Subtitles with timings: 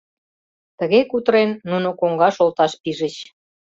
[0.79, 3.15] Тыге кутырен нуно коҥгаш олташ пижыч.